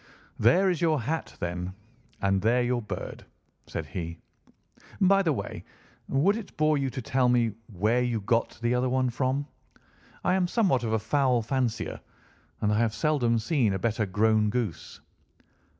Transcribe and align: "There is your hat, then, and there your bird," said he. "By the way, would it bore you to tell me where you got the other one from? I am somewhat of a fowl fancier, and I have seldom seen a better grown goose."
"There 0.39 0.67
is 0.71 0.81
your 0.81 0.99
hat, 1.03 1.35
then, 1.39 1.75
and 2.23 2.41
there 2.41 2.63
your 2.63 2.81
bird," 2.81 3.23
said 3.67 3.85
he. 3.85 4.17
"By 4.99 5.21
the 5.21 5.31
way, 5.31 5.63
would 6.07 6.35
it 6.37 6.57
bore 6.57 6.75
you 6.79 6.89
to 6.89 7.03
tell 7.03 7.29
me 7.29 7.51
where 7.71 8.01
you 8.01 8.19
got 8.21 8.57
the 8.63 8.73
other 8.73 8.89
one 8.89 9.11
from? 9.11 9.45
I 10.23 10.33
am 10.33 10.47
somewhat 10.47 10.81
of 10.83 10.91
a 10.93 10.97
fowl 10.99 11.43
fancier, 11.43 11.99
and 12.61 12.73
I 12.73 12.79
have 12.79 12.95
seldom 12.95 13.37
seen 13.37 13.73
a 13.73 13.77
better 13.77 14.07
grown 14.07 14.49
goose." 14.49 15.01